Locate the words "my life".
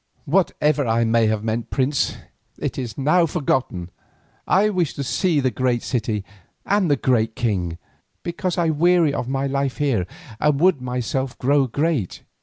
9.27-9.77